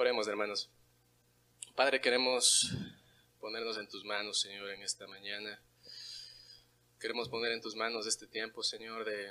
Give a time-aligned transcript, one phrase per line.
[0.00, 0.70] Oremos, hermanos.
[1.76, 2.70] Padre, queremos
[3.38, 5.62] ponernos en tus manos, Señor, en esta mañana.
[6.98, 9.30] Queremos poner en tus manos este tiempo, Señor, de,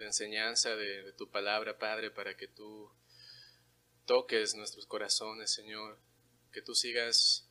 [0.00, 2.90] enseñanza de, de tu palabra, Padre, para que tú
[4.04, 5.98] toques nuestros corazones, Señor,
[6.52, 7.48] que tú sigas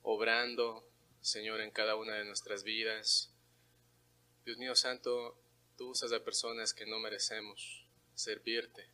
[0.00, 0.88] obrando,
[1.20, 3.30] Señor, en cada una de nuestras vidas.
[4.46, 5.38] Dios mío Santo,
[5.76, 8.93] tú usas a personas que no merecemos servirte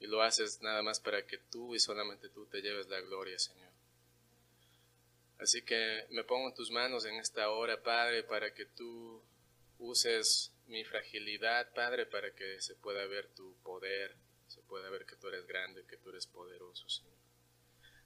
[0.00, 3.38] y lo haces nada más para que tú y solamente tú te lleves la gloria,
[3.38, 3.72] Señor.
[5.38, 9.22] Así que me pongo en tus manos en esta hora, Padre, para que tú
[9.78, 15.16] uses mi fragilidad, Padre, para que se pueda ver tu poder, se pueda ver que
[15.16, 17.14] tú eres grande, que tú eres poderoso, Señor.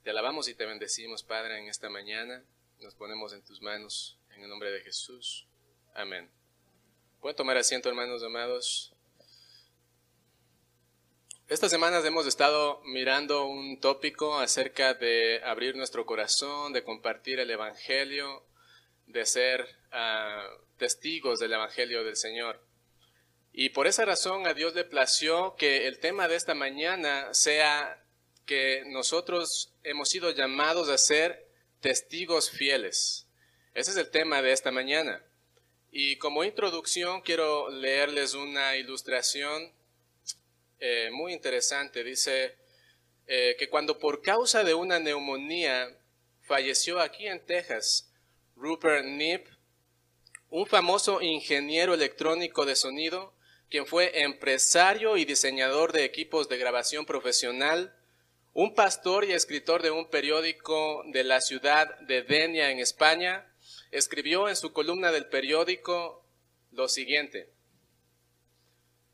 [0.03, 2.43] Te alabamos y te bendecimos, Padre, en esta mañana.
[2.81, 5.47] Nos ponemos en tus manos, en el nombre de Jesús.
[5.95, 6.31] Amén.
[7.21, 8.95] Pueden tomar asiento, hermanos amados.
[11.49, 17.51] Estas semanas hemos estado mirando un tópico acerca de abrir nuestro corazón, de compartir el
[17.51, 18.45] Evangelio,
[19.07, 22.63] de ser ah, testigos del Evangelio del Señor.
[23.51, 28.05] Y por esa razón a Dios le plació que el tema de esta mañana sea
[28.45, 31.49] que nosotros hemos sido llamados a ser
[31.81, 33.27] testigos fieles.
[33.73, 35.25] Ese es el tema de esta mañana.
[35.91, 39.73] Y como introducción quiero leerles una ilustración
[40.81, 42.05] eh, muy interesante.
[42.05, 42.57] Dice
[43.27, 45.97] eh, que cuando por causa de una neumonía
[46.41, 48.11] falleció aquí en Texas
[48.57, 49.47] Rupert Nip,
[50.51, 53.35] un famoso ingeniero electrónico de sonido,
[53.69, 57.95] quien fue empresario y diseñador de equipos de grabación profesional,
[58.55, 63.47] un pastor y escritor de un periódico de la ciudad de Denia en España,
[63.91, 66.25] escribió en su columna del periódico
[66.73, 67.51] lo siguiente.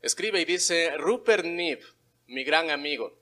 [0.05, 1.81] Escribe y dice, Rupert Nip,
[2.27, 3.17] mi gran amigo,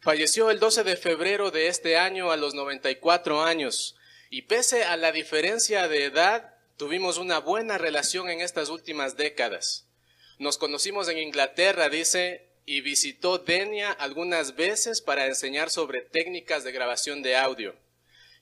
[0.00, 3.96] falleció el 12 de febrero de este año a los 94 años
[4.28, 9.86] y pese a la diferencia de edad, tuvimos una buena relación en estas últimas décadas.
[10.38, 16.72] Nos conocimos en Inglaterra, dice, y visitó Denia algunas veces para enseñar sobre técnicas de
[16.72, 17.74] grabación de audio.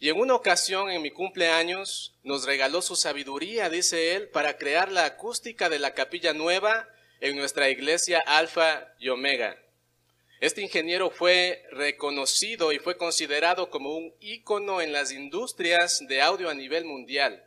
[0.01, 4.91] Y en una ocasión, en mi cumpleaños, nos regaló su sabiduría, dice él, para crear
[4.91, 6.89] la acústica de la capilla nueva
[7.21, 9.57] en nuestra iglesia Alfa y Omega.
[10.41, 16.49] Este ingeniero fue reconocido y fue considerado como un ícono en las industrias de audio
[16.49, 17.45] a nivel mundial.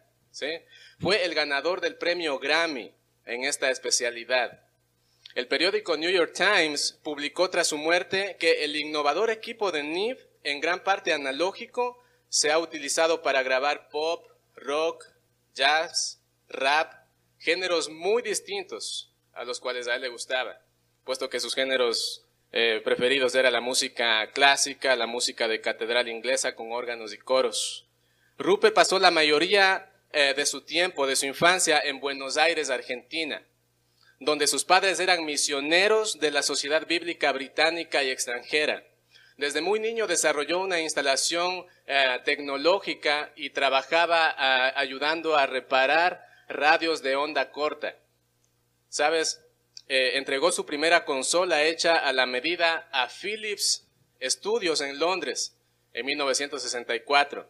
[0.99, 2.91] Fue el ganador del premio Grammy
[3.25, 4.61] en esta especialidad.
[5.35, 10.17] El periódico New York Times publicó tras su muerte que el innovador equipo de NIV,
[10.43, 15.05] en gran parte analógico, se ha utilizado para grabar pop, rock,
[15.53, 16.93] jazz, rap,
[17.37, 20.59] géneros muy distintos a los cuales a él le gustaba,
[21.03, 26.53] puesto que sus géneros eh, preferidos era la música clásica, la música de catedral inglesa
[26.53, 27.87] con órganos y coros.
[28.37, 33.41] Rupert pasó la mayoría eh, de su tiempo, de su infancia, en Buenos Aires, Argentina,
[34.19, 38.83] donde sus padres eran misioneros de la Sociedad Bíblica Británica y extranjera.
[39.37, 44.35] Desde muy niño desarrolló una instalación eh, tecnológica y trabajaba
[44.77, 47.95] ayudando a reparar radios de onda corta.
[48.91, 49.41] ¿Sabes?
[49.87, 53.87] Eh, entregó su primera consola hecha a la medida a Philips
[54.21, 55.55] Studios en Londres
[55.93, 57.49] en 1964.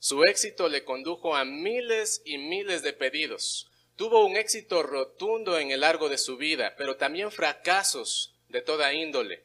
[0.00, 3.70] Su éxito le condujo a miles y miles de pedidos.
[3.94, 8.92] Tuvo un éxito rotundo en el largo de su vida, pero también fracasos de toda
[8.92, 9.44] índole.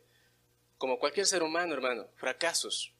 [0.79, 2.91] Como cualquier ser humano, hermano, fracasos.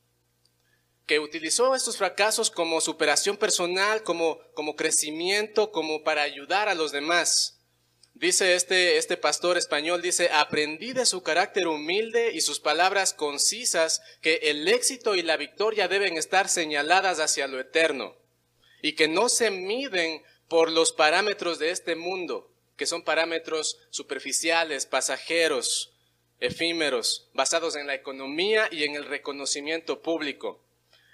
[1.07, 6.91] Que utilizó estos fracasos como superación personal, como, como crecimiento, como para ayudar a los
[6.91, 7.54] demás.
[8.15, 14.01] Dice este, este pastor español, dice, aprendí de su carácter humilde y sus palabras concisas
[14.21, 18.15] que el éxito y la victoria deben estar señaladas hacia lo eterno
[18.81, 24.85] y que no se miden por los parámetros de este mundo, que son parámetros superficiales,
[24.85, 25.91] pasajeros,
[26.39, 30.63] efímeros, basados en la economía y en el reconocimiento público.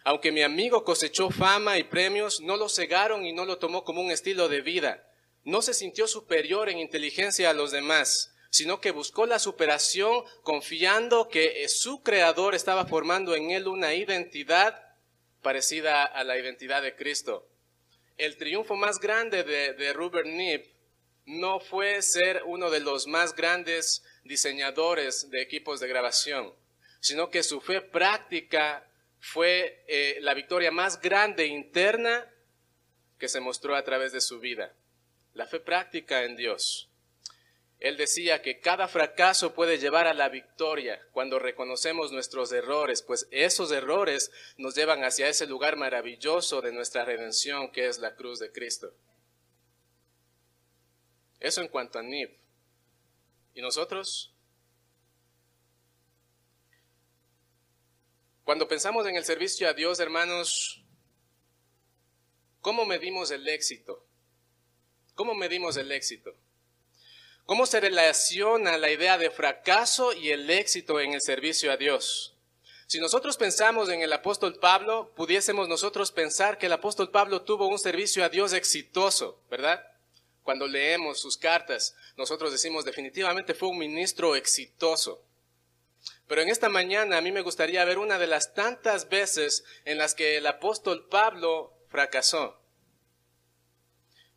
[0.04, 4.02] Aunque mi amigo cosechó fama y premios, no lo cegaron y no lo tomó como
[4.02, 5.08] un estilo de vida
[5.44, 11.30] no se sintió superior en inteligencia a los demás, sino que buscó la superación confiando
[11.30, 14.80] que su creador estaba formando en él una identidad
[15.42, 17.48] parecida a la identidad de Cristo.
[18.18, 20.66] El triunfo más grande de, Robert Nip
[21.26, 26.54] no fue ser uno de los más grandes diseñadores de equipos de grabación,
[27.00, 28.86] sino que su fe práctica
[29.20, 32.28] fue eh, la victoria más grande interna
[33.18, 34.74] que se mostró a través de su vida
[35.34, 36.92] la fe práctica en Dios.
[37.80, 43.28] Él decía que cada fracaso puede llevar a la victoria cuando reconocemos nuestros errores, pues
[43.32, 48.38] esos errores nos llevan hacia ese lugar maravilloso de nuestra redención que es la cruz
[48.38, 48.94] de Cristo.
[51.40, 52.38] Eso en cuanto a Nib.
[53.56, 54.32] ¿Y nosotros?
[58.44, 60.84] Cuando pensamos en el servicio a Dios, hermanos,
[62.60, 64.06] ¿cómo medimos el éxito?
[65.16, 66.34] ¿Cómo medimos el éxito?
[67.46, 72.34] ¿Cómo se relaciona la idea de fracaso y el éxito en el servicio a Dios?
[72.88, 77.68] Si nosotros pensamos en el apóstol Pablo, pudiésemos nosotros pensar que el apóstol Pablo tuvo
[77.68, 79.86] un servicio a Dios exitoso, ¿verdad?
[80.44, 85.24] Cuando leemos sus cartas, nosotros decimos definitivamente fue un ministro exitoso.
[86.28, 89.98] Pero en esta mañana a mí me gustaría ver una de las tantas veces en
[89.98, 92.61] las que el apóstol Pablo fracasó.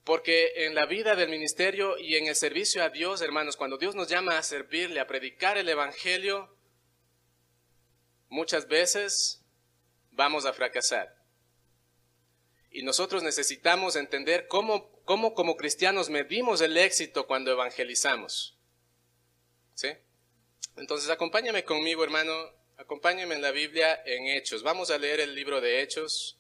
[0.04, 3.94] Porque en la vida del ministerio y en el servicio a Dios, hermanos, cuando Dios
[3.94, 6.54] nos llama a servirle, a predicar el Evangelio,
[8.28, 9.42] muchas veces
[10.10, 11.16] vamos a fracasar.
[12.70, 18.58] Y nosotros necesitamos entender cómo, cómo como cristianos medimos el éxito cuando evangelizamos.
[19.74, 19.88] ¿Sí?
[20.76, 22.32] Entonces acompáñame conmigo, hermano,
[22.76, 24.62] acompáñame en la Biblia en Hechos.
[24.62, 26.38] Vamos a leer el libro de Hechos.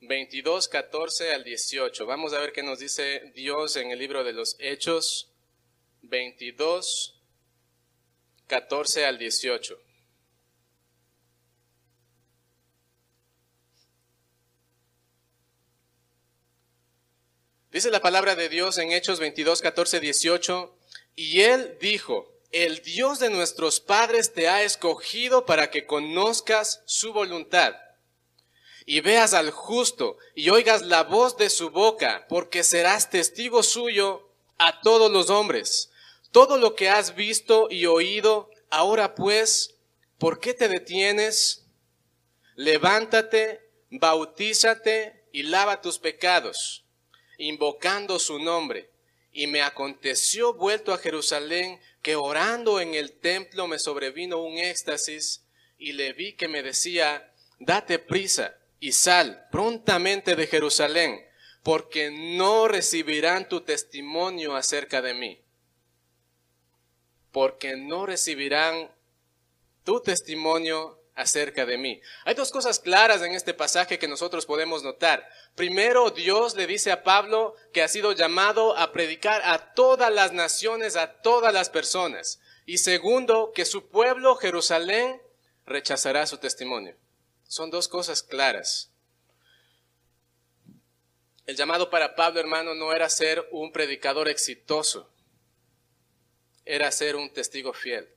[0.00, 2.06] 22, 14 al 18.
[2.06, 5.32] Vamos a ver qué nos dice Dios en el libro de los Hechos
[6.02, 7.20] 22,
[8.46, 9.80] 14 al 18.
[17.72, 20.78] Dice la palabra de Dios en Hechos 22, 14, 18,
[21.14, 27.12] y él dijo, el Dios de nuestros padres te ha escogido para que conozcas su
[27.12, 27.76] voluntad
[28.88, 34.30] y veas al justo y oigas la voz de su boca, porque serás testigo suyo
[34.58, 35.90] a todos los hombres.
[36.30, 39.74] Todo lo que has visto y oído, ahora pues,
[40.18, 41.66] ¿por qué te detienes?
[42.54, 43.60] Levántate,
[43.90, 46.84] bautízate y lava tus pecados,
[47.38, 48.90] invocando su nombre.
[49.32, 55.44] Y me aconteció vuelto a Jerusalén que orando en el templo me sobrevino un éxtasis
[55.76, 58.56] y le vi que me decía, date prisa
[58.86, 61.20] y sal prontamente de Jerusalén,
[61.64, 65.42] porque no recibirán tu testimonio acerca de mí.
[67.32, 68.88] Porque no recibirán
[69.82, 72.00] tu testimonio acerca de mí.
[72.26, 75.28] Hay dos cosas claras en este pasaje que nosotros podemos notar.
[75.56, 80.30] Primero, Dios le dice a Pablo que ha sido llamado a predicar a todas las
[80.30, 82.38] naciones, a todas las personas.
[82.66, 85.20] Y segundo, que su pueblo, Jerusalén,
[85.66, 86.94] rechazará su testimonio.
[87.48, 88.90] Son dos cosas claras.
[91.46, 95.12] El llamado para Pablo, hermano, no era ser un predicador exitoso,
[96.64, 98.08] era ser un testigo fiel.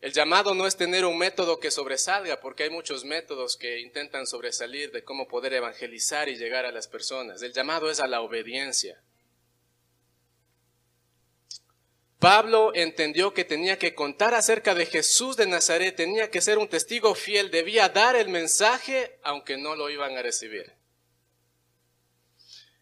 [0.00, 4.26] El llamado no es tener un método que sobresalga, porque hay muchos métodos que intentan
[4.26, 7.42] sobresalir de cómo poder evangelizar y llegar a las personas.
[7.42, 9.02] El llamado es a la obediencia.
[12.20, 16.68] Pablo entendió que tenía que contar acerca de Jesús de Nazaret, tenía que ser un
[16.68, 20.70] testigo fiel, debía dar el mensaje aunque no lo iban a recibir.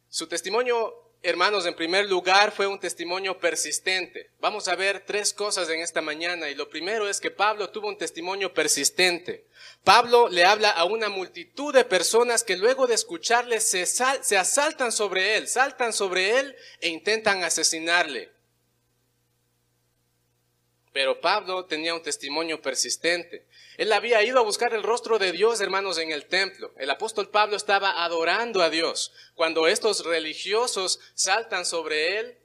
[0.08, 0.93] Su testimonio,
[1.23, 4.32] hermanos, en primer lugar fue un testimonio persistente.
[4.40, 7.87] Vamos a ver tres cosas en esta mañana y lo primero es que Pablo tuvo
[7.87, 9.47] un testimonio persistente.
[9.85, 13.83] Pablo le habla a una multitud de personas que luego de escucharle se,
[14.37, 18.37] asaltan sobre él, saltan sobre él e intentan asesinarle.
[20.99, 23.47] Pero Pablo tenía un testimonio persistente.
[23.76, 26.75] Él había ido a buscar el rostro de Dios, hermanos, en el templo.
[26.76, 29.12] El apóstol Pablo estaba adorando a Dios.
[29.37, 32.38] Cuando estos religiosos saltan sobre él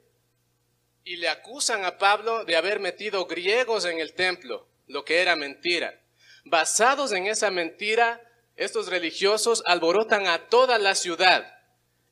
[1.02, 5.34] y le acusan a Pablo de haber metido griegos en el templo, lo que era
[5.34, 6.00] mentira.
[6.44, 8.22] Basados en esa mentira,
[8.54, 11.58] estos religiosos alborotan a toda la ciudad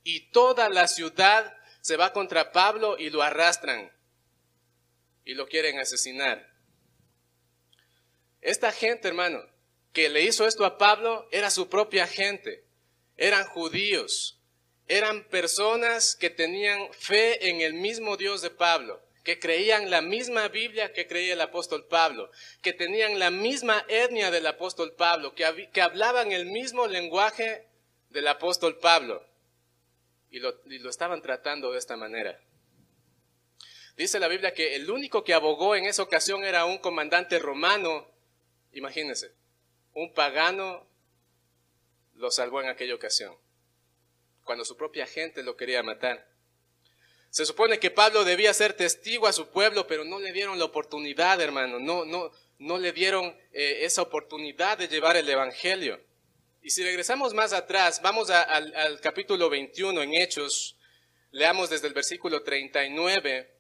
[0.02, 3.92] y toda la ciudad se va contra Pablo y lo arrastran
[5.24, 6.52] y lo quieren asesinar.
[8.40, 9.40] Esta gente, hermano,
[9.92, 12.64] que le hizo esto a Pablo era su propia gente.
[13.16, 14.40] Eran judíos.
[14.88, 20.48] Eran personas que tenían fe en el mismo Dios de Pablo, que creían la misma
[20.48, 22.30] Biblia que creía el apóstol Pablo,
[22.62, 25.44] que tenían la misma etnia del apóstol Pablo, que,
[25.80, 27.64] hablaban el mismo lenguaje
[28.10, 29.24] del apóstol Pablo.
[30.30, 32.40] y lo estaban tratando de esta manera.
[33.96, 38.08] Dice la Biblia que el único que abogó en esa ocasión era un comandante romano.
[38.72, 39.32] Imagínense,
[39.92, 40.86] un pagano
[42.14, 43.36] lo salvó en aquella ocasión,
[44.44, 46.26] cuando su propia gente lo quería matar.
[47.28, 50.66] Se supone que Pablo debía ser testigo a su pueblo, pero no le dieron la
[50.66, 56.00] oportunidad, hermano, no, no, no le dieron eh, esa oportunidad de llevar el Evangelio.
[56.62, 60.76] Y si regresamos más atrás, vamos al, al capítulo 21 en Hechos,
[61.30, 63.51] leamos desde el versículo 39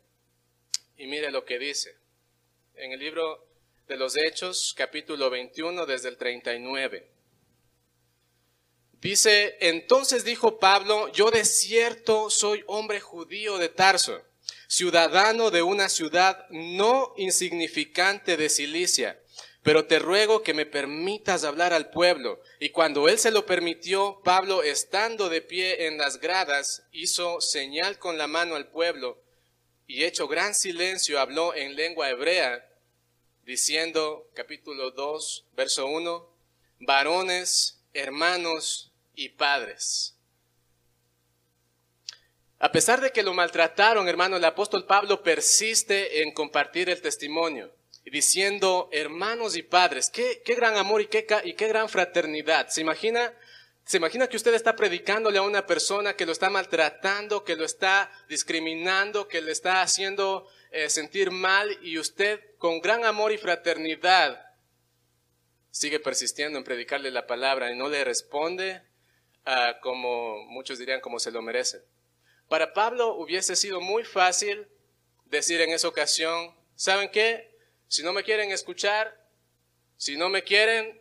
[0.96, 1.96] y mire lo que dice.
[2.74, 3.46] En el libro
[3.88, 7.10] de los Hechos, capítulo 21, desde el 39.
[9.00, 14.22] Dice, entonces dijo Pablo, yo de cierto soy hombre judío de Tarso,
[14.68, 19.20] ciudadano de una ciudad no insignificante de Cilicia,
[19.62, 22.40] pero te ruego que me permitas hablar al pueblo.
[22.60, 27.98] Y cuando él se lo permitió, Pablo, estando de pie en las gradas, hizo señal
[27.98, 29.22] con la mano al pueblo
[29.92, 32.66] y hecho gran silencio habló en lengua hebrea,
[33.44, 36.34] diciendo, capítulo 2, verso 1,
[36.80, 40.16] varones, hermanos, y padres.
[42.58, 47.70] A pesar de que lo maltrataron, hermano, el apóstol Pablo persiste en compartir el testimonio,
[48.06, 52.70] diciendo, hermanos y padres, qué, qué gran amor y qué, y qué gran fraternidad.
[52.70, 53.34] ¿Se imagina?
[53.84, 57.64] ¿Se imagina que usted está predicándole a una persona que lo está maltratando, que lo
[57.64, 63.38] está discriminando, que le está haciendo eh, sentir mal y usted con gran amor y
[63.38, 64.40] fraternidad
[65.70, 68.82] sigue persistiendo en predicarle la palabra y no le responde
[69.80, 71.82] como muchos dirían, como se lo merece.
[72.48, 74.68] Para Pablo hubiese sido muy fácil
[75.26, 77.56] decir en esa ocasión, ¿saben qué?
[77.88, 79.18] Si no me quieren escuchar,
[79.96, 81.00] si no me quieren,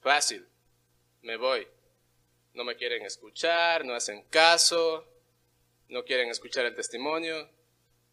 [0.00, 0.48] fácil,
[1.22, 1.66] me voy.
[2.54, 5.06] No me quieren escuchar, no hacen caso,
[5.88, 7.48] no quieren escuchar el testimonio,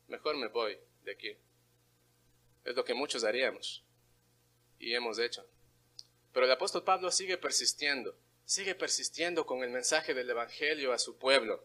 [0.07, 1.35] mejor me voy de aquí.
[2.65, 3.83] Es lo que muchos haríamos
[4.79, 5.45] y hemos hecho.
[6.33, 8.15] Pero el apóstol Pablo sigue persistiendo
[8.47, 11.61] sigue persistiendo con el mensaje del Evangelio a su pueblo.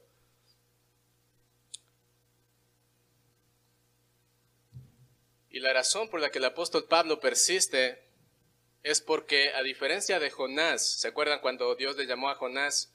[5.48, 8.02] Y la razón por la que el apóstol Pablo persiste
[8.82, 12.92] es porque, a diferencia de Jonás, ¿se acuerdan cuando Dios le llamó a Jonás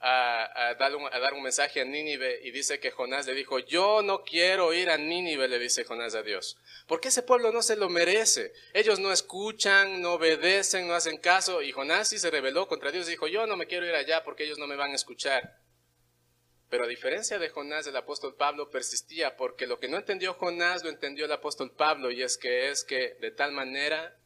[0.00, 4.72] a, dar un, mensaje a Nínive y dice que Jonás le dijo, yo no quiero
[4.72, 8.52] ir a Nínive, le dice Jonás a Dios, porque ese pueblo no se lo merece.
[8.72, 11.60] Ellos no escuchan, no obedecen, no hacen caso.
[11.60, 14.24] Y Jonás sí se rebeló contra Dios y dijo, yo no me quiero ir allá
[14.24, 15.58] porque ellos no me van a escuchar.
[16.70, 20.82] Pero a diferencia de Jonás, el apóstol Pablo persistía porque lo que no entendió Jonás
[20.82, 24.16] lo entendió el apóstol Pablo y es que es que de tal manera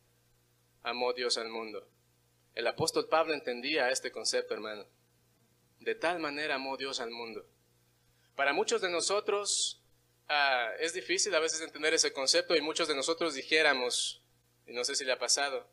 [0.84, 1.88] amó Dios al mundo.
[2.54, 4.86] El apóstol Pablo entendía este concepto, hermano.
[5.80, 7.44] De tal manera amó Dios al mundo.
[8.36, 9.82] Para muchos de nosotros
[10.28, 14.22] ah, es difícil a veces entender ese concepto y muchos de nosotros dijéramos,
[14.66, 15.68] y no sé si le ha pasado,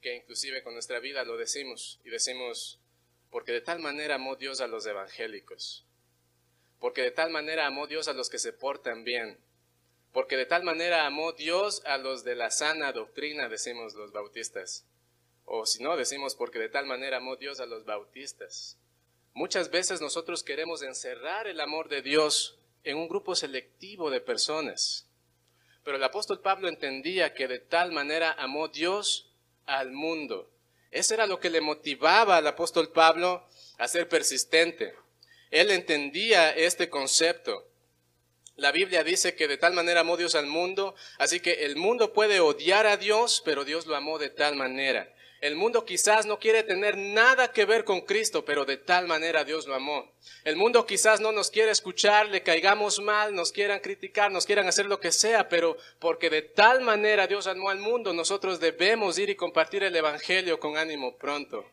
[0.00, 2.80] que inclusive con nuestra vida lo decimos y decimos,
[3.30, 5.86] porque de tal manera amó Dios a los evangélicos,
[6.78, 9.38] porque de tal manera amó Dios a los que se portan bien,
[10.14, 14.86] porque de tal manera amó Dios a los de la sana doctrina, decimos los bautistas,
[15.44, 18.78] o si no, decimos porque de tal manera amó Dios a los bautistas.
[19.32, 25.08] Muchas veces nosotros queremos encerrar el amor de Dios en un grupo selectivo de personas.
[25.82, 29.32] Pero el apóstol Pablo entendía que de tal manera amó Dios
[29.66, 30.48] al mundo.
[30.92, 33.44] Eso era lo que le motivaba al apóstol Pablo
[33.78, 34.94] a ser persistente.
[35.50, 37.66] Él entendía este concepto.
[38.56, 42.12] La Biblia dice que de tal manera amó Dios al mundo, así que el mundo
[42.12, 45.12] puede odiar a Dios, pero Dios lo amó de tal manera.
[45.40, 49.44] El mundo quizás no quiere tener nada que ver con Cristo, pero de tal manera
[49.44, 50.10] Dios lo amó.
[50.44, 54.68] El mundo quizás no nos quiere escuchar, le caigamos mal, nos quieran criticar, nos quieran
[54.68, 59.18] hacer lo que sea, pero porque de tal manera Dios amó al mundo, nosotros debemos
[59.18, 61.68] ir y compartir el Evangelio con ánimo pronto.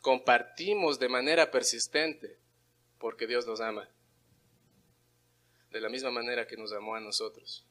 [0.00, 2.36] Compartimos de manera persistente
[2.98, 3.88] porque Dios nos ama.
[5.74, 7.66] De la misma manera que nos amó a nosotros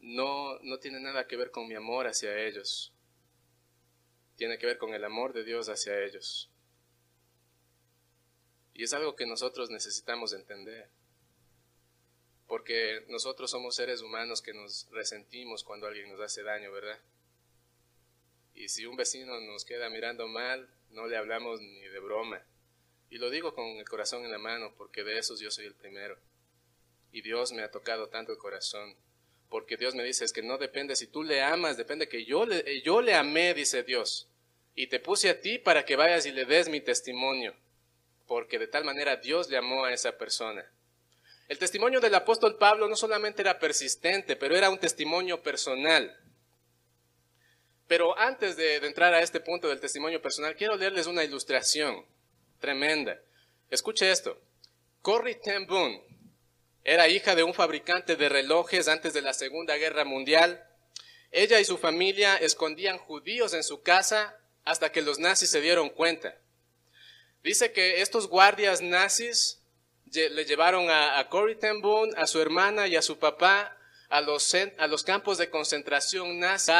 [0.00, 2.92] no, no tiene nada que ver con mi amor hacia ellos.
[4.34, 6.50] Tiene que ver con el amor de Dios hacia ellos.
[8.74, 10.90] Y es algo que nosotros necesitamos entender.
[12.48, 16.98] Porque nosotros somos seres humanos que nos resentimos cuando alguien nos hace daño, ¿verdad?
[18.52, 22.44] Y si un vecino nos queda mirando mal, no le hablamos ni de broma.
[23.10, 25.74] Y lo digo con el corazón en la mano, porque de esos yo soy el
[25.74, 26.18] primero.
[27.10, 28.96] Y Dios me ha tocado tanto el corazón
[29.48, 32.44] porque Dios me dice, es que no depende si tú le amas, depende que yo
[32.44, 34.28] le, eh, yo le amé, dice Dios,
[34.74, 37.54] y te puse a ti para que vayas y le des mi testimonio,
[38.26, 40.70] porque de tal manera Dios le amó a esa persona.
[41.48, 46.14] El testimonio del apóstol Pablo no solamente era persistente, pero era un testimonio personal.
[47.86, 52.04] Pero antes de, de entrar a este punto del testimonio personal, quiero leerles una ilustración
[52.58, 53.18] tremenda.
[53.70, 54.40] Escuche esto.
[55.02, 56.08] Corrie ten Boom
[56.84, 60.64] era hija de un fabricante de relojes antes de la Segunda Guerra Mundial.
[61.30, 64.34] Ella y su familia escondían judíos en su casa
[64.64, 66.34] hasta que los nazis se dieron cuenta.
[67.42, 69.60] Dice que estos guardias nazis
[70.06, 73.76] le llevaron a, a Corrie ten Boom, a su hermana y a su papá
[74.08, 76.72] a los, a los campos de concentración nazis,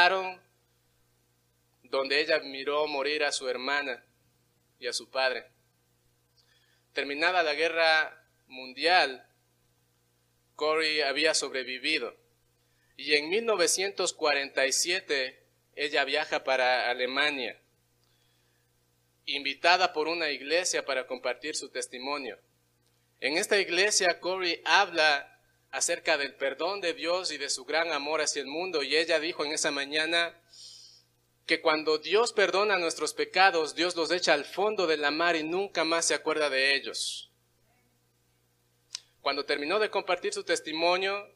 [1.83, 4.03] donde ella miró morir a su hermana
[4.79, 5.45] y a su padre.
[6.99, 9.25] Terminada la guerra mundial,
[10.57, 12.13] Corey había sobrevivido
[12.97, 15.41] y en 1947
[15.77, 17.57] ella viaja para Alemania,
[19.23, 22.37] invitada por una iglesia para compartir su testimonio.
[23.21, 25.39] En esta iglesia Corey habla
[25.71, 29.21] acerca del perdón de Dios y de su gran amor hacia el mundo y ella
[29.21, 30.37] dijo en esa mañana,
[31.49, 35.41] que cuando Dios perdona nuestros pecados, Dios los echa al fondo de la mar y
[35.41, 37.31] nunca más se acuerda de ellos.
[39.21, 41.27] Cuando terminó de compartir su testimonio,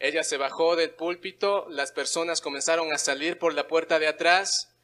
[0.00, 4.74] ella se bajó del púlpito, las personas comenzaron a salir por la puerta de atrás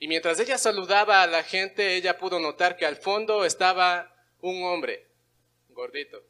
[0.00, 4.62] y mientras ella saludaba a la gente, ella pudo notar que al fondo estaba un
[4.64, 5.08] hombre,
[5.70, 6.22] gordito,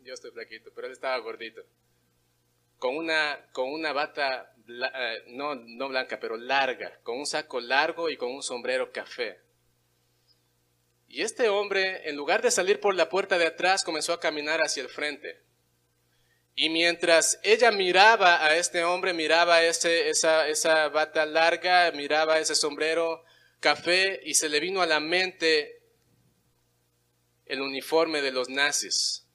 [0.00, 1.62] yo estoy flaquito, pero él estaba gordito,
[2.78, 8.10] con una, con una bata eh, no, no blanca, pero larga, con un saco largo
[8.10, 9.40] y con un sombrero café.
[11.08, 14.60] Y este hombre, en lugar de salir por la puerta de atrás, comenzó a caminar
[14.60, 15.40] hacia el frente.
[16.54, 22.54] Y mientras ella miraba a este hombre, miraba ese, esa, esa bata larga, miraba ese
[22.54, 23.22] sombrero
[23.60, 25.82] café y se le vino a la mente
[27.44, 29.26] el uniforme de los nazis.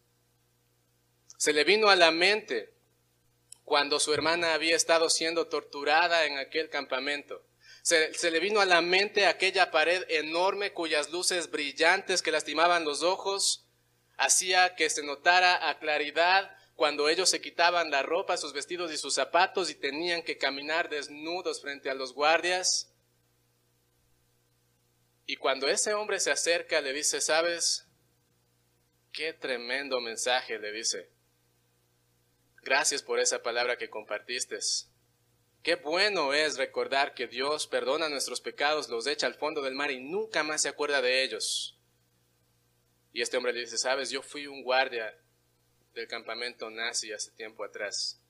[1.37, 2.73] Se le vino a la mente
[3.71, 7.41] cuando su hermana había estado siendo torturada en aquel campamento.
[7.83, 13.01] Se, le vino a la mente aquella pared enorme cuyas luces brillantes que lastimaban los
[13.01, 13.65] ojos
[14.17, 18.97] hacía que se notara a claridad cuando ellos se quitaban la ropa, sus vestidos y
[18.97, 22.93] sus zapatos y tenían que caminar desnudos frente a los guardias.
[25.27, 27.87] Y cuando ese hombre se acerca, le dice, ¿sabes?
[29.13, 31.10] Qué tremendo mensaje, le dice.
[32.63, 34.59] Gracias por esa palabra que compartiste.
[35.63, 39.91] Qué bueno es recordar que Dios perdona nuestros pecados, los echa al fondo del mar
[39.91, 41.77] y nunca más se acuerda de ellos.
[43.13, 45.17] Y este hombre le dice, sabes, yo fui un guardia
[45.93, 48.21] del campamento nazi hace tiempo atrás.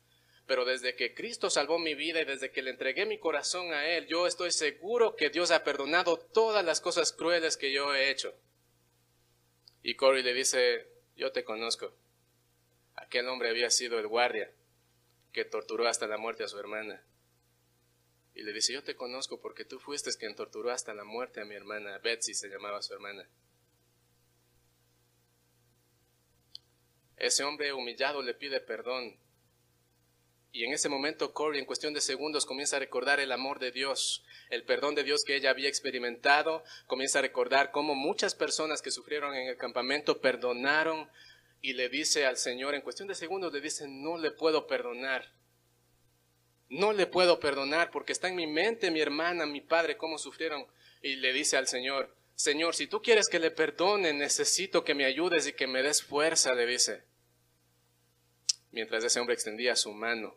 [0.48, 3.86] Pero desde que Cristo salvó mi vida y desde que le entregué mi corazón a
[3.88, 8.10] Él, yo estoy seguro que Dios ha perdonado todas las cosas crueles que yo he
[8.10, 8.34] hecho.
[9.84, 11.94] Y Corey le dice, yo te conozco.
[13.12, 14.50] Aquel hombre había sido el guardia
[15.34, 17.04] que torturó hasta la muerte a su hermana.
[18.34, 21.43] Y le dice, yo te conozco porque tú fuiste quien torturó hasta la muerte a
[21.43, 21.97] mi hermana.
[21.97, 23.28] Betsy se llamaba su hermana.
[27.17, 29.17] Ese hombre humillado le pide perdón.
[30.54, 33.74] Y en ese momento Corey, en cuestión de segundos, comienza a recordar el amor de
[33.74, 38.82] Dios, el perdón de Dios que ella había experimentado, comienza a recordar cómo muchas personas
[38.82, 41.10] que sufrieron en el campamento perdonaron
[41.62, 45.32] y le dice al Señor, en cuestión de segundos, le dice, no le puedo perdonar.
[46.69, 50.65] No le puedo perdonar porque está en mi mente mi hermana, mi padre, cómo sufrieron.
[51.02, 55.06] Y le dice al Señor, Señor, si tú quieres que le perdone, necesito que me
[55.06, 57.04] ayudes y que me des fuerza, le dice.
[58.71, 60.36] Mientras ese hombre extendía su mano.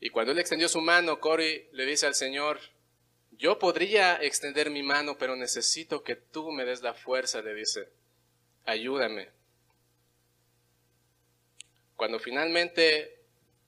[0.00, 2.58] Y cuando él extendió su mano, Cory le dice al Señor,
[3.32, 7.90] yo podría extender mi mano, pero necesito que tú me des la fuerza, le dice.
[8.64, 9.39] Ayúdame.
[12.00, 13.20] Cuando finalmente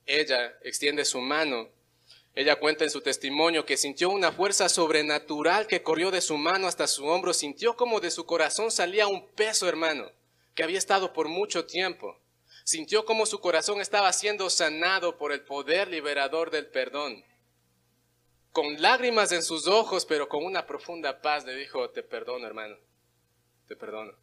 [0.07, 1.69] ella extiende su mano,
[2.33, 6.65] ella cuenta en su testimonio que sintió una fuerza sobrenatural que corrió de su mano
[6.65, 10.11] hasta su hombro, sintió como de su corazón salía un peso, hermano,
[10.55, 12.17] que había estado por mucho tiempo.
[12.63, 17.23] Sintió como su corazón estaba siendo sanado por el poder liberador del perdón.
[18.51, 22.77] Con lágrimas en sus ojos, pero con una profunda paz, le dijo, te perdono, hermano,
[23.67, 24.13] te perdono.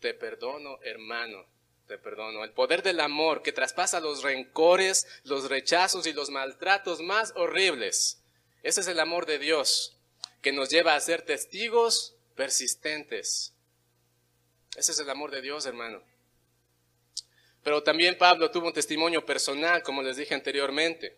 [0.00, 1.59] Te perdono, hermano
[1.98, 2.44] te.
[2.44, 8.22] El poder del amor que traspasa los rencores, los rechazos y los maltratos más horribles.
[8.62, 9.96] Ese es el amor de Dios
[10.42, 13.54] que nos lleva a ser testigos persistentes.
[14.76, 16.02] Ese es el amor de Dios, hermano.
[17.62, 21.16] Pero también Pablo tuvo un testimonio personal, como les dije anteriormente.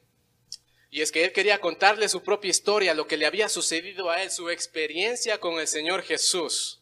[0.90, 4.22] Y es que él quería contarle su propia historia, lo que le había sucedido a
[4.22, 6.80] él, su experiencia con el Señor Jesús.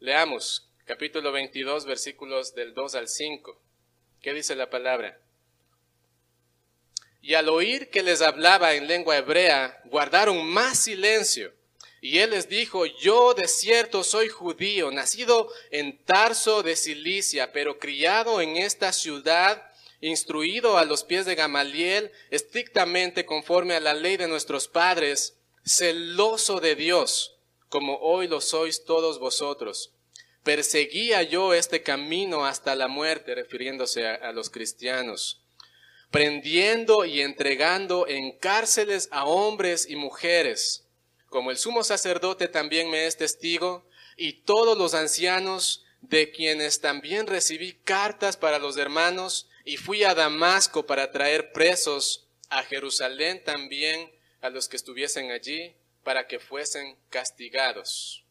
[0.00, 3.56] Leamos capítulo 22, versículos del 2 al 5.
[4.20, 5.20] ¿Qué dice la palabra?
[7.22, 11.54] Y al oír que les hablaba en lengua hebrea, guardaron más silencio.
[12.00, 17.78] Y él les dijo, yo de cierto soy judío, nacido en Tarso de Cilicia, pero
[17.78, 19.62] criado en esta ciudad,
[20.00, 26.58] instruido a los pies de Gamaliel, estrictamente conforme a la ley de nuestros padres, celoso
[26.58, 27.36] de Dios,
[27.68, 29.92] como hoy lo sois todos vosotros.
[30.42, 35.42] Perseguía yo este camino hasta la muerte, refiriéndose a, los cristianos,
[36.10, 40.86] prendiendo y entregando en cárceles a hombres y mujeres
[41.30, 47.26] como el sumo sacerdote también me es testigo, y todos los ancianos de quienes también
[47.26, 54.10] recibí cartas para los hermanos, y fui a Damasco para traer presos a Jerusalén también
[54.42, 55.72] a los que estuviesen allí,
[56.02, 58.24] para que fuesen castigados.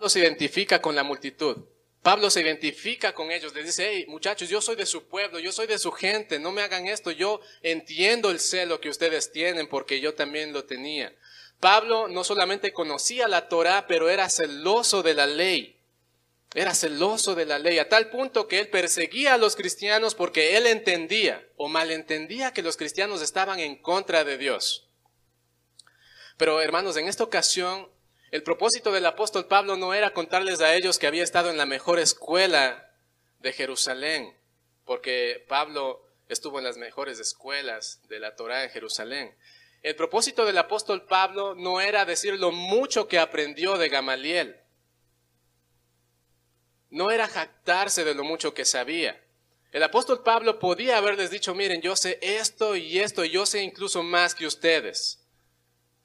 [0.00, 1.56] Nos identifica con la multitud.
[2.02, 5.52] Pablo se identifica con ellos, les dice, hey muchachos, yo soy de su pueblo, yo
[5.52, 9.68] soy de su gente, no me hagan esto, yo entiendo el celo que ustedes tienen
[9.68, 11.14] porque yo también lo tenía.
[11.60, 15.76] Pablo no solamente conocía la Torah, pero era celoso de la ley.
[16.54, 20.56] Era celoso de la ley, a tal punto que él perseguía a los cristianos porque
[20.56, 24.88] él entendía o malentendía que los cristianos estaban en contra de Dios.
[26.38, 27.88] Pero hermanos, en esta ocasión
[28.30, 31.66] el propósito del apóstol Pablo no era contarles a ellos que había estado en la
[31.66, 32.88] mejor escuela
[33.40, 34.36] de Jerusalén,
[34.84, 39.34] porque Pablo estuvo en las mejores escuelas de la Torá en Jerusalén.
[39.82, 44.56] El propósito del apóstol Pablo no era decir lo mucho que aprendió de Gamaliel.
[46.90, 49.20] No era jactarse de lo mucho que sabía.
[49.72, 53.62] El apóstol Pablo podía haberles dicho, miren, yo sé esto y esto, y yo sé
[53.62, 55.19] incluso más que ustedes.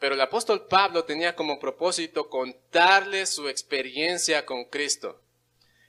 [0.06, 5.20] Pero el apóstol Pablo tenía como propósito contarles su experiencia con Cristo.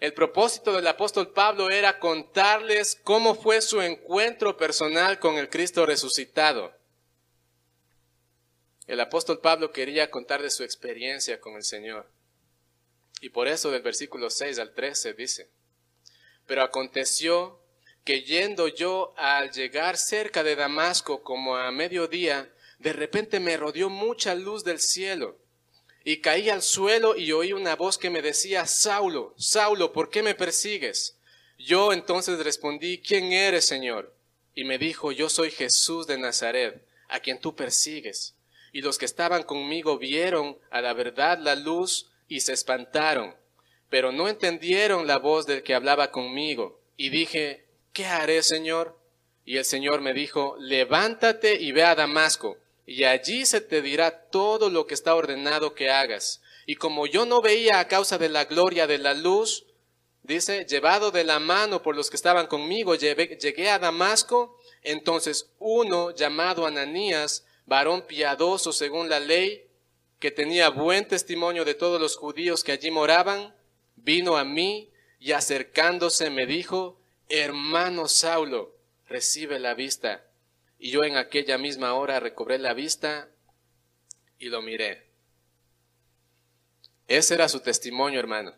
[0.01, 5.85] El propósito del apóstol Pablo era contarles cómo fue su encuentro personal con el Cristo
[5.85, 6.73] resucitado.
[8.87, 12.09] El apóstol Pablo quería contarles su experiencia con el Señor.
[13.21, 15.51] Y por eso del versículo 6 al 13 dice,
[16.47, 17.61] pero aconteció
[18.03, 23.89] que yendo yo al llegar cerca de Damasco como a mediodía, de repente me rodeó
[23.89, 25.39] mucha luz del cielo
[26.05, 30.23] y caí al suelo y oí una voz que me decía, Saulo, Saulo, ¿por qué
[30.23, 31.19] me persigues?
[31.59, 34.15] Yo entonces respondí, ¿quién eres, Señor?
[34.55, 38.37] Y me dijo, yo soy Jesús de Nazaret, a quien tú persigues.
[38.73, 43.35] Y los que estaban conmigo vieron a la verdad la luz y se espantaron,
[43.89, 46.81] pero no entendieron la voz del que hablaba conmigo.
[46.97, 48.97] Y dije, ¿qué haré, Señor?
[49.45, 54.29] Y el Señor me dijo, levántate y ve a Damasco y allí se te dirá
[54.31, 56.41] todo lo que está ordenado que hagas.
[56.67, 59.67] Y como yo no veía a causa de la gloria de la luz,
[60.23, 66.13] dice, llevado de la mano por los que estaban conmigo, llegué a Damasco, entonces uno
[66.13, 69.67] llamado Ananías, varón piadoso según la ley,
[70.21, 73.55] que tenía buen testimonio de todos los judíos que allí moraban,
[73.97, 78.77] vino a mí y acercándose me dijo, hermano Saulo,
[79.09, 80.26] recibe la vista.
[80.79, 83.29] Y yo en aquella misma hora recobré la vista
[84.39, 85.11] y lo miré.
[87.09, 88.55] Ese era su testimonio, hermano.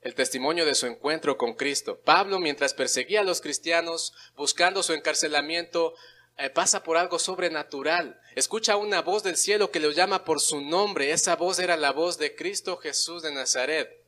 [0.00, 2.00] El testimonio de su encuentro con Cristo.
[2.00, 5.94] Pablo, mientras perseguía a los cristianos, buscando su encarcelamiento,
[6.38, 8.20] eh, pasa por algo sobrenatural.
[8.34, 11.12] Escucha una voz del cielo que lo llama por su nombre.
[11.12, 14.02] Esa voz era la voz de Cristo Jesús de Nazaret.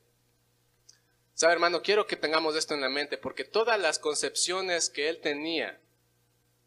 [1.34, 5.20] Sabe, hermano, quiero que tengamos esto en la mente, porque todas las concepciones que él
[5.20, 5.80] tenía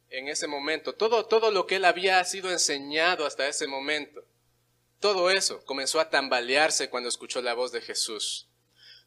[0.09, 4.23] en ese momento, todo, todo lo que él había sido enseñado hasta ese momento,
[4.99, 8.47] todo eso comenzó a tambalearse cuando escuchó la voz de Jesús.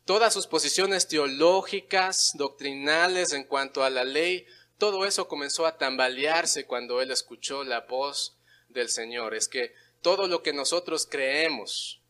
[0.04, 4.46] Todas sus posiciones teológicas, doctrinales en cuanto a la ley,
[4.78, 8.36] todo eso comenzó a tambalearse cuando él escuchó la voz
[8.68, 9.34] del Señor.
[9.34, 12.00] Es que todo lo que nosotros creemos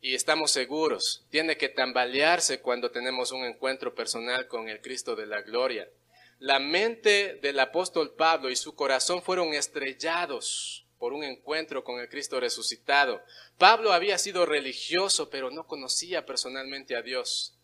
[0.00, 5.26] y estamos seguros tiene que tambalearse cuando tenemos un encuentro personal con el Cristo de
[5.26, 5.88] la gloria.
[6.38, 12.08] La mente del apóstol Pablo y su corazón fueron estrellados por un encuentro con el
[12.08, 13.22] Cristo resucitado.
[13.58, 17.54] Pablo había sido religioso, pero no conocía personalmente a Dios.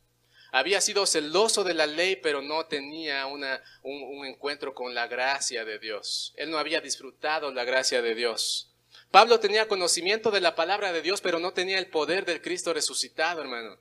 [0.52, 3.44] Había sido celoso de la ley, pero no tenía un,
[3.82, 6.34] un encuentro con la gracia de Dios.
[6.36, 8.72] Él no había disfrutado la gracia de Dios.
[9.10, 12.72] Pablo tenía conocimiento de la palabra de Dios, pero no tenía el poder del Cristo
[12.72, 13.78] resucitado, hermano.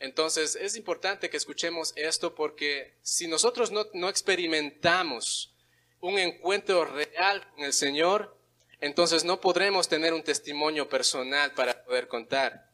[0.00, 5.54] Entonces es importante que escuchemos esto porque si nosotros no, experimentamos
[6.00, 8.36] un encuentro real con el Señor,
[8.80, 12.70] entonces no podremos tener un testimonio personal para poder contar.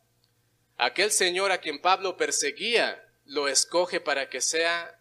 [0.78, 5.00] Aquel Señor a quien Pablo perseguía lo escoge para que sea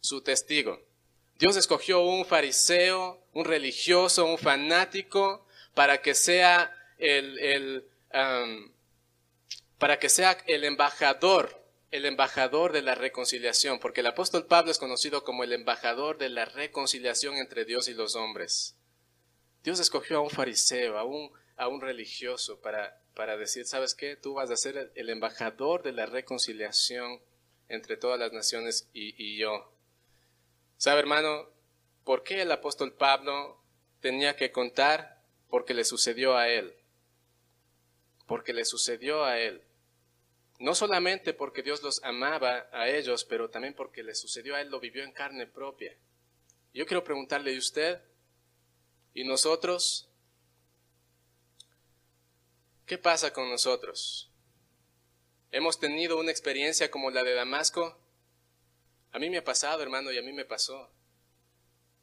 [0.00, 0.80] su testigo.
[1.38, 7.84] Dios escogió un fariseo, un religioso, un fanático, para que sea el,
[9.78, 14.78] para que sea el embajador, el embajador de la reconciliación, porque el apóstol Pablo es
[14.78, 18.76] conocido como el embajador de la reconciliación entre Dios y los hombres.
[19.62, 24.16] Dios escogió a un fariseo, a un, a un religioso, para, para decir, ¿sabes qué?
[24.16, 27.20] Tú vas a ser el, embajador de la reconciliación
[27.68, 29.72] entre todas las naciones y, y yo.
[30.76, 31.48] ¿Sabe, hermano?
[32.04, 33.58] ¿Por qué el apóstol Pablo
[34.00, 35.22] tenía que contar?
[35.48, 36.74] Porque le sucedió a él.
[38.26, 39.62] Porque le sucedió a él.
[40.58, 44.70] No solamente porque Dios los amaba a ellos, pero también porque le sucedió a él,
[44.70, 45.96] lo vivió en carne propia.
[46.72, 48.00] Yo quiero preguntarle, ¿y usted?
[49.14, 50.08] ¿Y nosotros?
[52.86, 54.30] ¿Qué pasa con nosotros?
[55.50, 57.98] ¿Hemos tenido una experiencia como la de Damasco?
[59.12, 60.90] A mí me ha pasado, hermano, y a mí me pasó.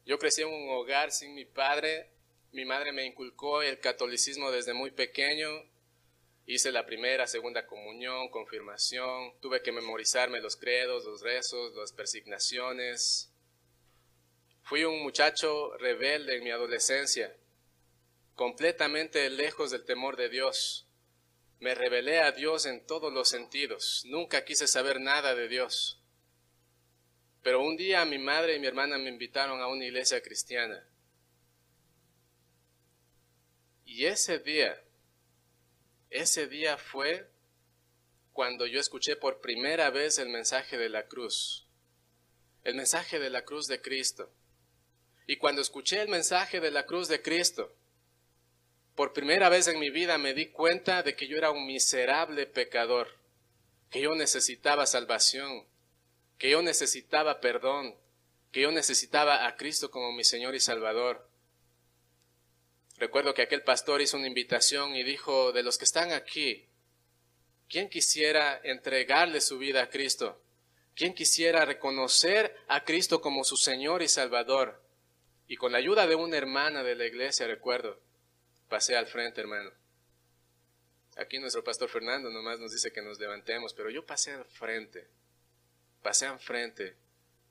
[0.06, 2.10] Yo crecí en un hogar sin mi padre.
[2.52, 5.46] Mi madre me inculcó el catolicismo desde muy pequeño.
[6.44, 9.32] Hice la primera, segunda comunión, confirmación.
[9.40, 13.32] Tuve que memorizarme los credos, los rezos, las persignaciones.
[14.62, 17.36] Fui un muchacho rebelde en mi adolescencia,
[18.34, 20.86] completamente lejos del temor de Dios.
[21.60, 24.02] Me rebelé a Dios en todos los sentidos.
[24.06, 26.00] Nunca quise saber nada de Dios.
[27.42, 30.84] Pero un día mi madre y mi hermana me invitaron a una iglesia cristiana.
[33.84, 34.82] Y ese día,
[36.12, 37.28] ese día fue
[38.32, 41.66] cuando yo escuché por primera vez el mensaje de la cruz,
[42.64, 44.30] el mensaje de la cruz de Cristo.
[45.26, 47.74] Y cuando escuché el mensaje de la cruz de Cristo,
[48.94, 52.46] por primera vez en mi vida me di cuenta de que yo era un miserable
[52.46, 53.08] pecador,
[53.90, 55.66] que yo necesitaba salvación,
[56.38, 57.94] que yo necesitaba perdón,
[58.50, 61.26] que yo necesitaba a Cristo como mi Señor y Salvador.
[63.02, 66.68] Recuerdo que aquel pastor hizo una invitación y dijo, de los que están aquí,
[67.68, 70.40] ¿quién quisiera entregarle su vida a Cristo?
[70.94, 74.80] ¿Quién quisiera reconocer a Cristo como su Señor y Salvador?
[75.48, 78.00] Y con la ayuda de una hermana de la iglesia, recuerdo,
[78.68, 79.72] pasé al frente, hermano.
[81.16, 85.08] Aquí nuestro pastor Fernando nomás nos dice que nos levantemos, pero yo pasé al frente
[86.02, 86.96] pasé enfrente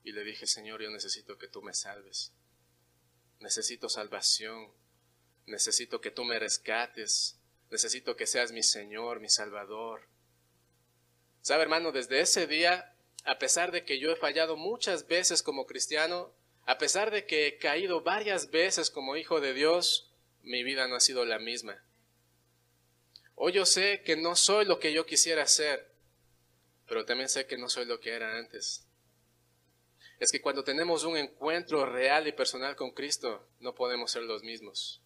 [0.02, 2.32] y le dije, Señor, yo necesito que tú me salves.
[3.40, 4.72] Necesito salvación.
[5.46, 7.38] Necesito que tú me rescates.
[7.70, 10.02] Necesito que seas mi Señor, mi Salvador.
[11.40, 11.90] ¿Sabe, hermano?
[11.90, 16.32] Desde ese día, a pesar de que yo he fallado muchas veces como cristiano,
[16.66, 20.96] a pesar de que he caído varias veces como hijo de Dios, mi vida no
[20.96, 21.82] ha sido la misma.
[23.34, 25.90] Hoy yo sé que no soy lo que yo quisiera ser,
[26.86, 28.86] pero también sé que no soy lo que era antes.
[30.20, 34.44] Es que cuando tenemos un encuentro real y personal con Cristo, no podemos ser los
[34.44, 35.00] mismos.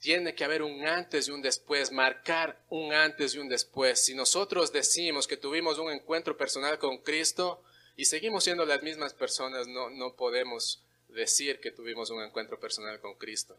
[0.00, 4.04] Tiene que haber un antes y un después, marcar un antes y un después.
[4.04, 7.62] Si nosotros decimos que tuvimos un encuentro personal con Cristo
[7.96, 13.00] y seguimos siendo las mismas personas, no, no podemos decir que tuvimos un encuentro personal
[13.00, 13.58] con Cristo.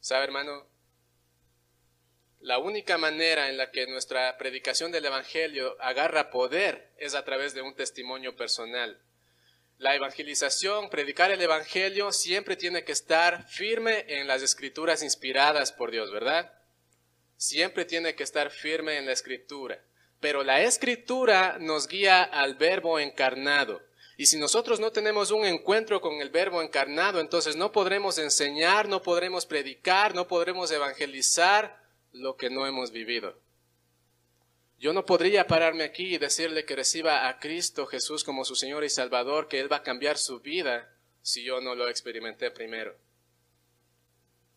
[0.00, 0.66] ¿Sabe, hermano?
[2.40, 7.52] La única manera en la que nuestra predicación del Evangelio agarra poder es a través
[7.54, 9.00] de un testimonio personal.
[9.78, 15.92] La evangelización, predicar el Evangelio, siempre tiene que estar firme en las escrituras inspiradas por
[15.92, 16.52] Dios, ¿verdad?
[17.36, 19.80] Siempre tiene que estar firme en la escritura.
[20.18, 23.80] Pero la escritura nos guía al verbo encarnado.
[24.16, 28.88] Y si nosotros no tenemos un encuentro con el verbo encarnado, entonces no podremos enseñar,
[28.88, 31.78] no podremos predicar, no podremos evangelizar,
[32.12, 33.38] lo que no hemos vivido.
[34.78, 38.84] Yo no podría pararme aquí y decirle que reciba a Cristo Jesús como su Señor
[38.84, 42.96] y Salvador, que Él va a cambiar su vida si yo no lo experimenté primero.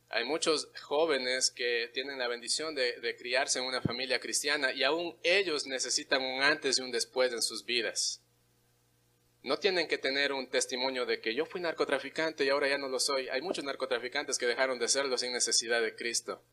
[0.09, 5.17] Hay muchos jóvenes que tienen la bendición de, criarse en una familia cristiana y aún
[5.23, 8.21] ellos necesitan un antes y un después en sus vidas.
[9.41, 12.89] No tienen que tener un testimonio de que yo fui narcotraficante y ahora ya no
[12.89, 13.27] lo soy.
[13.29, 16.43] Hay muchos narcotraficantes que dejaron de serlo sin necesidad de Cristo.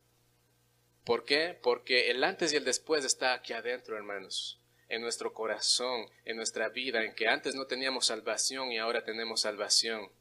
[1.08, 1.58] ¿Por qué?
[1.62, 6.68] Porque el antes y el después está aquí adentro, hermanos, en nuestro corazón, en nuestra
[6.68, 10.12] vida, en que antes no teníamos salvación y ahora tenemos salvación.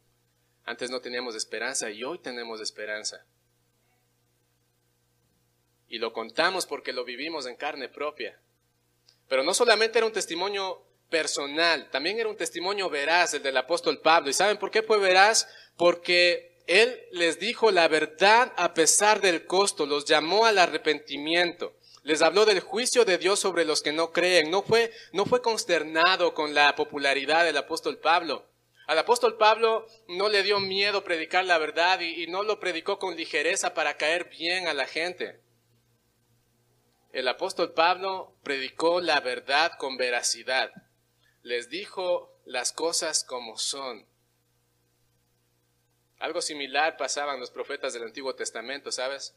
[0.64, 3.26] Antes no teníamos esperanza y hoy tenemos esperanza.
[5.90, 8.40] Y lo contamos porque lo vivimos en carne propia.
[9.28, 14.00] Pero no solamente era un testimonio personal, también era un testimonio veraz el del apóstol
[14.00, 14.30] Pablo.
[14.30, 15.50] ¿Y saben por qué fue veraz?
[15.76, 21.74] Porque él les dijo la verdad a pesar del costo, los llamó al arrepentimiento.
[22.04, 24.52] Les habló del juicio de Dios sobre los que no creen.
[24.52, 28.46] No fue, no fue consternado con la popularidad del apóstol Pablo.
[28.86, 33.00] Al apóstol Pablo no le dio miedo predicar la verdad y, y no lo predicó
[33.00, 35.42] con ligereza para caer bien a la gente.
[37.12, 40.70] El apóstol Pablo predicó la verdad con veracidad.
[41.44, 44.06] Les dijo las cosas como son.
[46.20, 49.36] Algo similar pasaban los profetas del Antiguo Testamento, ¿sabes?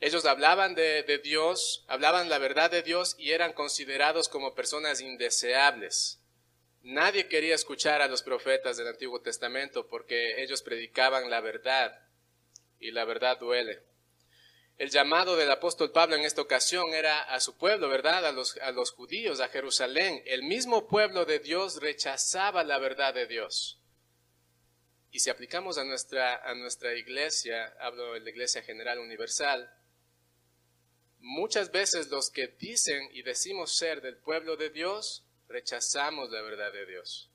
[0.00, 6.20] Ellos hablaban de, Dios, hablaban la verdad de Dios y eran considerados como personas indeseables.
[6.82, 12.00] Nadie quería escuchar a los profetas del Antiguo Testamento porque ellos predicaban la verdad
[12.78, 13.82] y la verdad duele.
[14.78, 18.24] El llamado del apóstol Pablo en esta ocasión era a su pueblo, ¿verdad?
[18.24, 20.22] A los, judíos, a Jerusalén.
[20.24, 23.80] El mismo pueblo de Dios rechazaba la verdad de Dios.
[25.10, 29.72] Y si aplicamos a nuestra, a nuestra iglesia, hablo de la Iglesia General Universal,
[31.20, 36.72] muchas veces los que dicen y decimos ser del pueblo de Dios, rechazamos la verdad
[36.72, 37.30] de Dios.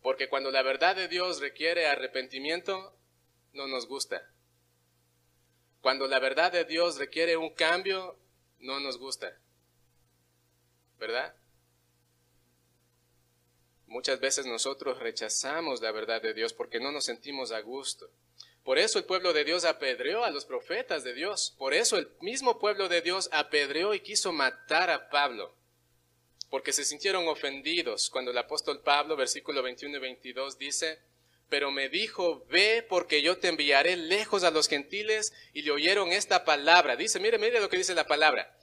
[0.00, 2.96] Porque cuando la verdad de Dios requiere arrepentimiento,
[3.52, 4.30] no nos gusta.
[5.80, 8.18] Cuando la verdad de Dios requiere un cambio,
[8.58, 9.38] no nos gusta.
[10.98, 11.34] ¿Verdad?
[13.86, 18.10] Muchas veces nosotros rechazamos la verdad de Dios porque no nos sentimos a gusto.
[18.64, 21.54] Por eso el pueblo de Dios apedreó a los profetas de Dios.
[21.58, 25.54] Por eso el mismo pueblo de Dios apedreó y quiso matar a Pablo.
[26.48, 30.98] Porque se sintieron ofendidos cuando el apóstol Pablo, versículo 21 y 22, dice,
[31.50, 36.10] pero me dijo, ve porque yo te enviaré lejos a los gentiles y le oyeron
[36.10, 36.96] esta palabra.
[36.96, 38.56] Dice, mire, mire lo que dice la palabra.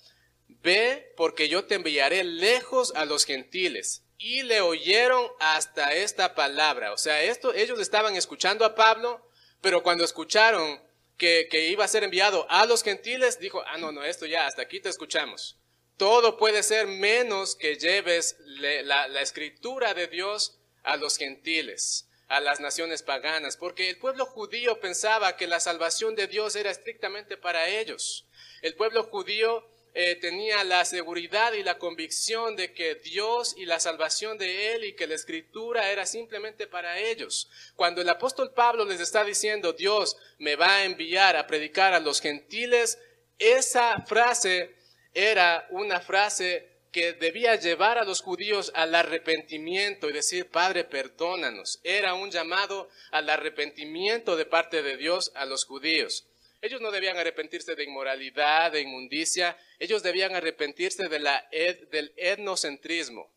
[0.48, 4.04] Ve porque yo te enviaré lejos a los gentiles.
[4.24, 6.94] Y le oyeron hasta esta palabra.
[6.94, 9.28] O sea, esto, ellos estaban escuchando a Pablo,
[9.62, 10.80] pero cuando escucharon
[11.18, 14.62] que, iba a ser enviado a los gentiles, dijo, ah, no, no, esto ya, hasta
[14.62, 15.58] aquí te escuchamos.
[15.98, 22.62] Todo puede ser menos que lleves la escritura de Dios a los gentiles a las
[22.62, 27.68] naciones paganas, porque el pueblo judío pensaba que la salvación de Dios era estrictamente para
[27.68, 28.26] ellos.
[28.62, 33.80] El pueblo judío eh, tenía la seguridad y la convicción de que Dios y la
[33.80, 37.50] salvación de Él y que la escritura era simplemente para ellos.
[37.76, 42.00] Cuando el apóstol Pablo les está diciendo, Dios me va a enviar a predicar a
[42.00, 43.00] los gentiles,
[43.38, 44.76] esa frase
[45.14, 51.80] era una frase que debía llevar a los judíos al arrepentimiento y decir, Padre, perdónanos.
[51.84, 56.28] Era un llamado al arrepentimiento de parte de Dios a los judíos.
[56.62, 61.50] Ellos no debían arrepentirse de inmoralidad, de inmundicia, ellos debían arrepentirse de la
[61.92, 63.34] del etnocentrismo,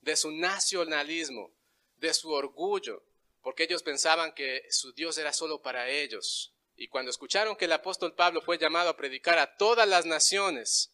[0.00, 1.52] de su nacionalismo,
[1.98, 3.04] de su orgullo,
[3.42, 6.52] porque ellos pensaban que su Dios era solo para ellos.
[6.74, 10.92] Y cuando escucharon que el apóstol Pablo fue llamado a predicar a todas las naciones,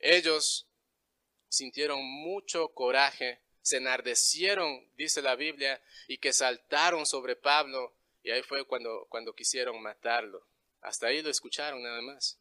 [0.00, 0.66] ellos
[1.48, 8.42] sintieron mucho coraje, se enardecieron, dice la Biblia, y que saltaron sobre Pablo, y ahí
[8.42, 10.44] fue cuando quisieron matarlo.
[10.82, 12.38] Hasta ahí lo escucharon nada más.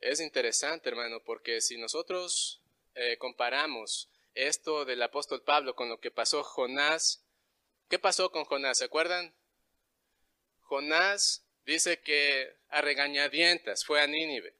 [0.00, 2.62] Es interesante, hermano, porque si nosotros
[2.94, 7.22] eh, comparamos esto del apóstol Pablo con lo que pasó Jonás,
[7.88, 8.78] ¿qué pasó con Jonás?
[8.78, 9.34] ¿Se acuerdan?
[10.62, 14.54] Jonás dice que a regañadientas fue a Nínive.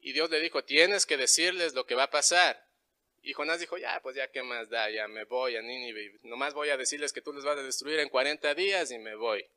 [0.00, 2.66] Y Dios le dijo, tienes que decirles lo que va a pasar.
[3.26, 6.18] Y Jonás dijo, ya, pues ya qué más da, ya me voy a Nínive.
[6.24, 9.14] Nomás voy a decirles que tú les vas a destruir en 40 días y me
[9.14, 9.48] voy.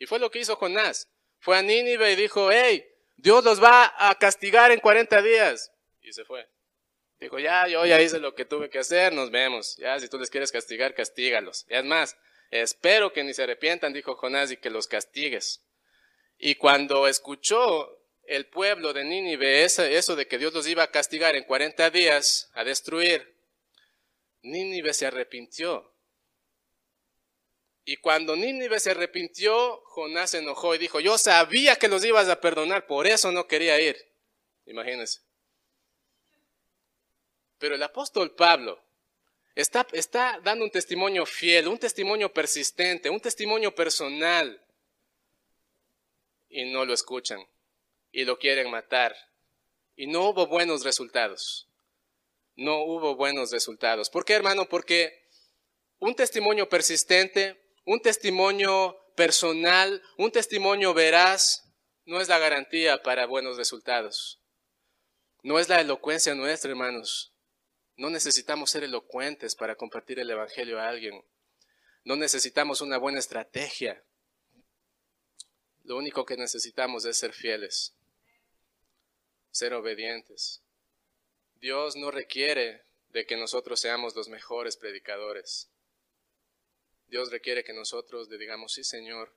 [0.00, 1.08] Y fue lo que hizo Jonás.
[1.38, 2.84] Fue a Nínive y dijo, hey,
[3.16, 5.72] Dios los va a castigar en 40 días.
[6.02, 6.48] Y se fue.
[7.20, 9.76] Dijo, ya, yo ya hice lo que tuve que hacer, nos vemos.
[9.76, 11.64] Ya, si tú les quieres castigar, castígalos.
[11.68, 12.18] Y es más,
[12.50, 15.64] espero que ni se arrepientan, dijo Jonás, y que los castigues.
[16.38, 21.36] Y cuando escuchó el pueblo de Nínive eso de que Dios los iba a castigar
[21.36, 23.34] en 40 días, a destruir,
[24.42, 25.92] Nínive se arrepintió.
[27.84, 32.28] Y cuando Nínive se arrepintió, Jonás se enojó y dijo, yo sabía que los ibas
[32.28, 33.96] a perdonar, por eso no quería ir.
[34.66, 35.20] Imagínense.
[37.58, 38.82] Pero el apóstol Pablo
[39.54, 44.60] está, está dando un testimonio fiel, un testimonio persistente, un testimonio personal.
[46.48, 47.46] Y no lo escuchan
[48.16, 49.14] y lo quieren matar.
[49.94, 51.68] Y no hubo buenos resultados.
[52.54, 54.08] No hubo buenos resultados.
[54.08, 54.66] ¿Por qué, hermano?
[54.70, 55.28] Porque
[55.98, 61.70] un testimonio persistente, un testimonio personal, un testimonio veraz,
[62.06, 64.40] no es la garantía para buenos resultados.
[65.42, 67.34] No es la elocuencia nuestra, hermanos.
[67.98, 71.22] No necesitamos ser elocuentes para compartir el Evangelio a alguien.
[72.02, 74.02] No necesitamos una buena estrategia.
[75.84, 77.92] Lo único que necesitamos es ser fieles
[79.56, 80.62] ser obedientes.
[81.56, 85.70] Dios no requiere de que nosotros seamos los mejores predicadores.
[87.08, 89.34] Dios requiere que nosotros le digamos, sí Señor,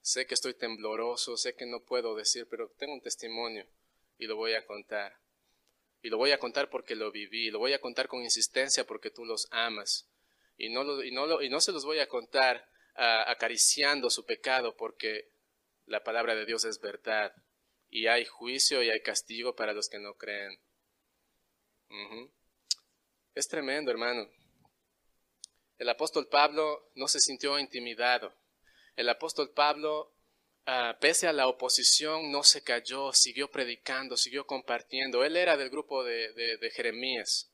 [0.00, 3.66] sé que estoy tembloroso, sé que no puedo decir, pero tengo un testimonio
[4.18, 5.16] y lo voy a contar.
[6.02, 9.10] Y lo voy a contar porque lo viví, lo voy a contar con insistencia porque
[9.10, 10.08] tú los amas.
[10.58, 14.76] Y no, lo, y no, y no se los voy a contar acariciando su pecado
[14.76, 15.30] porque
[15.86, 17.32] la palabra de Dios es verdad.
[17.94, 20.58] Y hay juicio y hay castigo para los que no creen.
[23.34, 24.26] Es tremendo, hermano.
[25.76, 28.34] El apóstol Pablo no se sintió intimidado.
[28.96, 30.10] El apóstol Pablo,
[30.64, 35.22] ah, pese a la oposición, no se cayó, siguió predicando, siguió compartiendo.
[35.22, 37.52] Él era del grupo de, de Jeremías.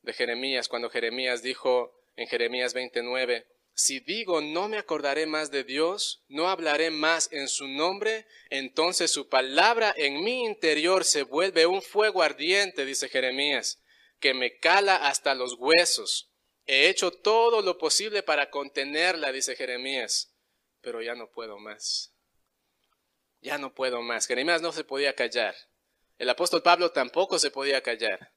[0.00, 5.64] De Jeremías, cuando Jeremías dijo en Jeremías 29, si digo no me acordaré más de
[5.64, 11.66] Dios, no hablaré más en su nombre, entonces su palabra en mi interior se vuelve
[11.66, 13.82] un fuego ardiente, dice Jeremías,
[14.20, 16.30] que me cala hasta los huesos.
[16.66, 20.32] He hecho todo lo posible para contenerla, dice Jeremías,
[20.80, 22.12] pero ya no puedo más.
[23.40, 24.26] Ya no puedo más.
[24.26, 25.56] Jeremías no se podía callar.
[26.18, 28.32] El apóstol Pablo tampoco se podía callar.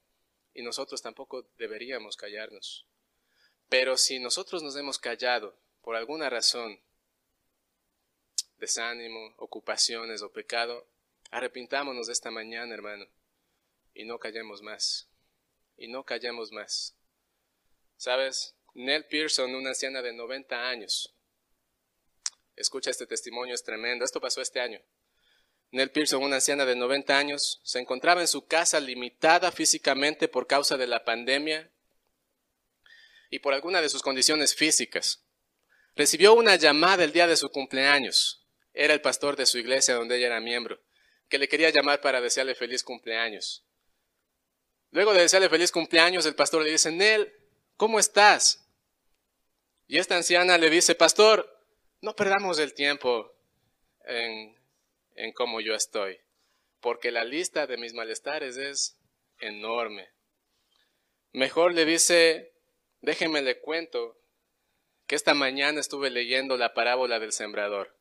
[0.54, 2.88] Y nosotros tampoco deberíamos callarnos.
[3.70, 6.80] Pero si nosotros nos hemos callado por alguna razón,
[8.57, 10.88] desánimo, ocupaciones o pecado,
[11.32, 13.07] arrepintámonos esta mañana, hermano,
[13.93, 15.09] y no callemos más,
[15.78, 16.95] y no callemos más.
[17.97, 18.55] ¿Sabes?
[18.74, 21.13] Nell Pearson, una anciana de 90 años,
[22.55, 24.82] escucha este testimonio, es tremendo, esto pasó este año.
[25.72, 30.47] Nell Pearson, una anciana de 90 años, se encontraba en su casa limitada físicamente por
[30.47, 31.72] causa de la pandemia
[33.30, 35.23] y por alguna de sus condiciones físicas.
[35.95, 38.45] Recibió una llamada el día de su cumpleaños.
[38.73, 40.82] Era el pastor de su iglesia donde ella era miembro,
[41.30, 43.65] que le quería llamar para desearle feliz cumpleaños.
[44.91, 47.34] Luego de desearle feliz cumpleaños, el pastor le dice, Nel,
[47.78, 48.67] ¿cómo estás?
[49.88, 51.49] Y esta anciana le dice, pastor,
[52.01, 53.34] no perdamos el tiempo
[54.05, 54.55] en,
[55.15, 56.19] en cómo yo estoy,
[56.80, 58.97] porque la lista de mis malestares es
[59.39, 60.09] enorme.
[61.32, 62.55] Mejor le dice,
[63.06, 64.18] Déjenme le cuento
[65.06, 67.95] que esta mañana estuve leyendo la parábola del sembrador,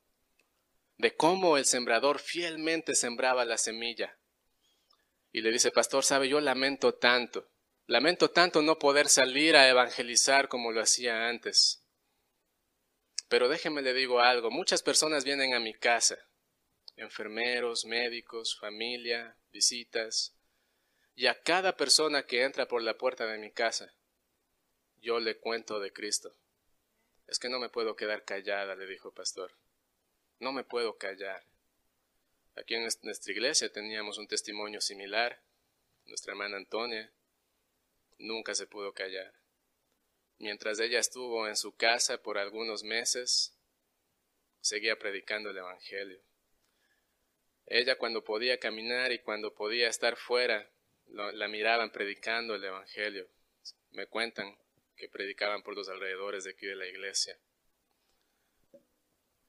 [0.96, 4.16] de cómo el sembrador fielmente sembraba la semilla.
[5.30, 7.50] Y le dice, pastor, sabe, yo lamento tanto,
[7.84, 11.84] lamento tanto no poder salir a evangelizar como lo hacía antes.
[13.28, 16.16] Pero déjeme le digo algo, muchas personas vienen a mi casa,
[16.96, 20.34] enfermeros, médicos, familia, visitas,
[21.14, 23.92] y a cada persona que entra por la puerta de mi casa,
[25.04, 26.34] yo le cuento de Cristo.
[27.28, 29.52] Es que no me puedo quedar callada, le dijo el pastor.
[30.40, 31.44] No me puedo callar.
[32.56, 35.42] Aquí en nuestra iglesia teníamos un testimonio similar.
[36.06, 37.12] Nuestra hermana Antonia
[38.18, 39.34] nunca se pudo callar.
[40.38, 43.54] Mientras ella estuvo en su casa por algunos meses,
[44.60, 46.20] seguía predicando el Evangelio.
[47.66, 50.70] Ella cuando podía caminar y cuando podía estar fuera,
[51.06, 53.28] la miraban predicando el Evangelio.
[53.90, 54.56] Me cuentan
[54.96, 57.38] que predicaban por los alrededores de aquí de la iglesia.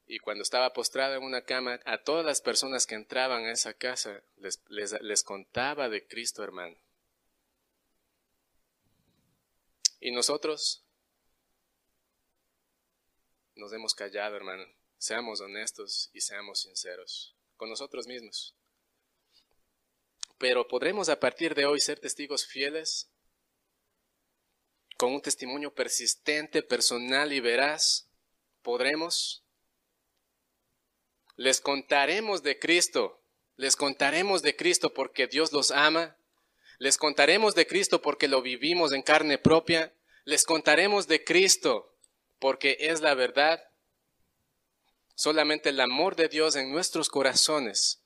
[0.08, 3.74] Y cuando estaba postrada en una cama, a todas las personas que entraban a esa
[3.74, 6.78] casa les, les, contaba de Cristo, hermano.
[10.00, 10.86] Y nosotros
[13.56, 14.66] nos hemos callado, hermano.
[14.98, 18.56] Seamos honestos y seamos sinceros con nosotros mismos.
[20.38, 23.10] Pero podremos a partir de hoy ser testigos fieles
[24.98, 28.08] con un testimonio persistente, personal y veraz,
[28.62, 29.43] podremos.
[31.36, 33.22] Les contaremos de Cristo,
[33.58, 36.18] les contaremos de Cristo porque Dios los ama,
[36.80, 39.93] les contaremos de Cristo porque lo vivimos en carne propia,
[40.24, 41.93] les contaremos de Cristo
[42.39, 43.70] porque es la verdad.
[45.16, 48.02] Solamente el amor de Dios en nuestros corazones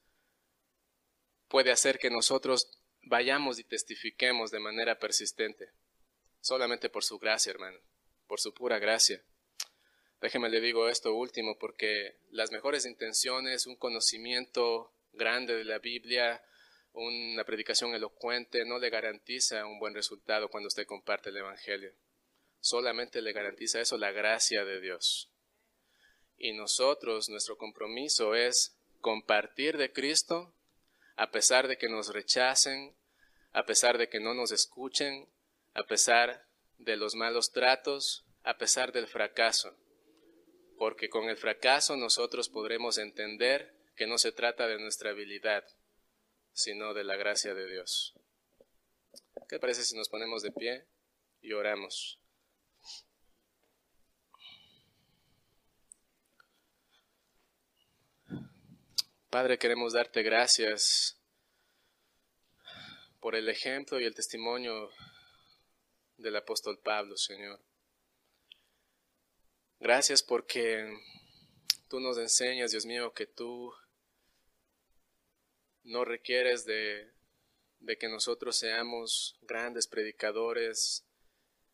[1.48, 2.70] puede hacer que nosotros
[3.02, 5.72] vayamos y testifiquemos de manera persistente
[6.42, 7.80] solamente por su gracia, hermano,
[8.28, 9.24] por su pura gracia.
[10.22, 16.44] Déjeme le digo esto último, porque las mejores intenciones, un conocimiento grande de la Biblia,
[16.92, 21.94] una predicación elocuente, no le garantiza un buen resultado cuando usted comparte el Evangelio.
[22.60, 25.32] Solamente le garantiza eso la gracia de Dios.
[26.38, 30.54] Y nosotros, nuestro compromiso es compartir de Cristo
[31.16, 32.96] a pesar de que nos rechacen,
[33.52, 35.28] a pesar de que no nos escuchen,
[35.74, 36.48] a pesar
[36.78, 39.78] de los malos tratos, a pesar del fracaso,
[40.78, 45.66] porque con el fracaso nosotros podremos entender que no se trata de nuestra habilidad,
[46.54, 48.16] sino de la gracia de Dios.
[49.48, 50.86] ¿Qué parece si nos ponemos de pie
[51.42, 52.20] y oramos?
[59.30, 61.22] Padre, queremos darte gracias
[63.20, 64.90] por el ejemplo y el testimonio
[66.20, 67.60] del apóstol Pablo, Señor.
[69.80, 70.92] Gracias porque
[71.88, 73.74] tú nos enseñas, Dios mío, que tú
[75.84, 77.12] no requieres de
[77.80, 81.06] de que nosotros seamos grandes predicadores,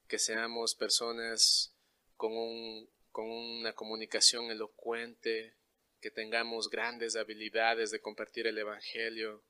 [0.08, 1.76] que seamos personas
[2.16, 5.56] con, un, con una comunicación elocuente,
[6.00, 9.44] que tengamos grandes habilidades de compartir el Evangelio.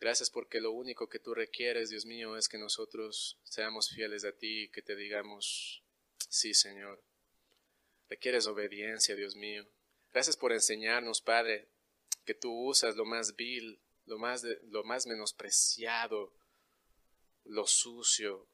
[0.00, 4.32] Gracias porque lo único que tú requieres, Dios mío, es que nosotros seamos fieles a
[4.32, 5.84] ti y que te digamos,
[6.28, 7.02] sí, Señor.
[8.08, 9.68] Requieres obediencia, Dios mío.
[10.12, 11.68] Gracias por enseñarnos, Padre,
[12.24, 16.34] que tú usas lo más vil lo más, lo más menospreciado,
[17.44, 18.48] lo sucio,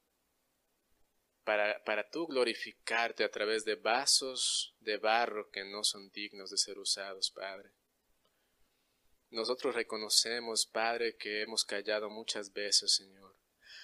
[1.45, 6.59] para, para tú glorificarte a través de vasos de barro que no son dignos de
[6.59, 7.71] ser usados, Padre.
[9.35, 13.35] Nosotros reconocemos, Padre, que hemos callado muchas veces, Señor.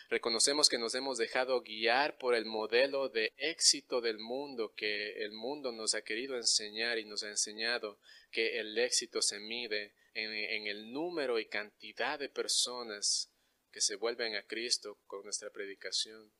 [0.08, 5.32] Reconocemos que nos hemos dejado guiar por el modelo de éxito del mundo que el
[5.32, 7.98] mundo nos ha querido enseñar y nos ha enseñado
[8.30, 13.32] que el éxito se mide en, el número y cantidad de personas
[13.72, 16.32] que se vuelven a Cristo con nuestra predicación.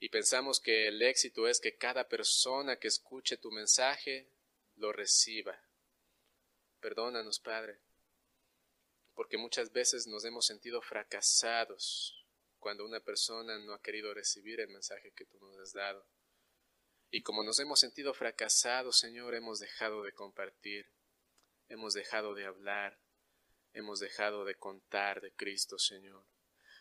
[0.00, 4.26] Y pensamos que el éxito es que cada persona que escuche tu mensaje
[4.74, 5.62] lo reciba.
[6.80, 7.78] Perdónanos, Padre,
[9.14, 12.26] porque muchas veces nos hemos sentido fracasados
[12.58, 16.06] cuando una persona no ha querido recibir el mensaje que tú nos has dado.
[17.10, 20.90] Y como nos hemos sentido fracasados, Señor, hemos dejado de compartir
[21.72, 23.00] hemos dejado de hablar,
[23.72, 26.26] hemos dejado de contar de Cristo, Señor.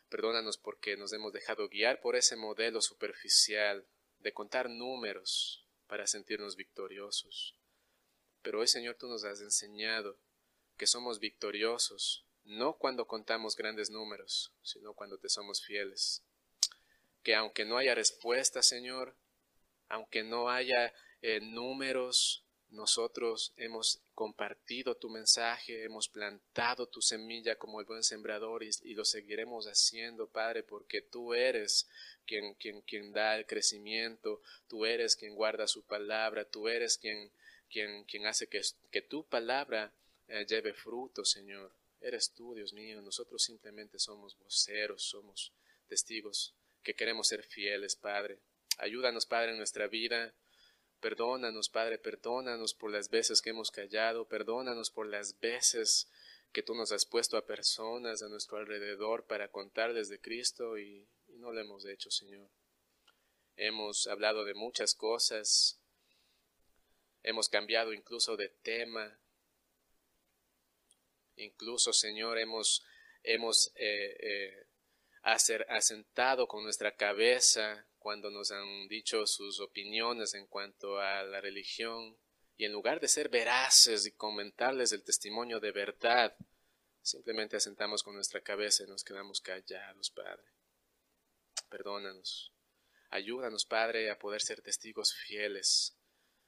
[0.09, 3.88] Perdónanos porque nos hemos dejado guiar por ese modelo superficial
[4.19, 7.57] de contar números para sentirnos victoriosos.
[8.41, 10.19] Pero hoy, Señor, tú nos has enseñado
[10.82, 16.23] que somos victoriosos no cuando contamos grandes números, sino cuando te somos fieles.
[17.21, 19.15] Que aunque no haya respuesta, Señor,
[19.89, 27.79] aunque no haya eh, números, nosotros hemos compartido tu mensaje, hemos plantado tu semilla como
[27.79, 31.88] el buen sembrador y, lo seguiremos haciendo, Padre, porque tú eres
[32.25, 37.32] quien, quien, quien, da el crecimiento, tú eres quien guarda su palabra, tú eres quien,
[37.69, 39.93] quien, quien hace que, que tu palabra
[40.47, 41.73] lleve fruto, Señor.
[41.99, 45.53] Eres tú, Dios mío, nosotros simplemente somos voceros, somos
[45.88, 48.39] testigos que queremos ser fieles, Padre.
[48.77, 50.34] Ayúdanos, Padre, en nuestra vida
[51.01, 56.07] Perdónanos, Padre, perdónanos por las veces que hemos callado, perdónanos por las veces
[56.53, 61.07] que tú nos has puesto a personas a nuestro alrededor para contarles de Cristo y,
[61.29, 62.51] no lo hemos hecho, Señor.
[63.55, 65.82] Hemos hablado de muchas cosas,
[67.23, 69.19] hemos cambiado incluso de tema,
[71.43, 72.83] incluso, Señor, hemos,
[73.23, 74.67] hemos eh, eh,
[75.23, 82.17] asentado con nuestra cabeza cuando nos han dicho sus opiniones en cuanto a la religión,
[82.57, 86.35] y en lugar de ser veraces y comentarles el testimonio de verdad,
[87.01, 90.45] simplemente asentamos con nuestra cabeza y nos quedamos callados, Padre.
[91.69, 92.53] Perdónanos.
[93.09, 95.97] Ayúdanos, Padre, a poder ser testigos fieles.